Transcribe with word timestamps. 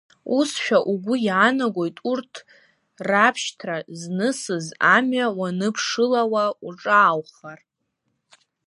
Усшәа 0.37 0.79
угәы 0.91 1.15
иаанагоит 1.27 1.97
урҭ 2.11 2.33
рабшьҭра 3.09 3.77
знысыз 3.99 4.65
амҩа 4.95 5.27
уаныԥшылауа 5.39 6.45
уҿааухар. 6.67 7.59